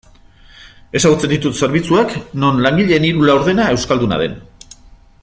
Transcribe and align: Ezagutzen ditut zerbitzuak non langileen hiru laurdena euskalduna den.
Ezagutzen 0.99 1.31
ditut 1.33 1.59
zerbitzuak 1.67 2.17
non 2.45 2.65
langileen 2.69 3.07
hiru 3.11 3.29
laurdena 3.31 3.71
euskalduna 3.75 4.23
den. 4.25 4.39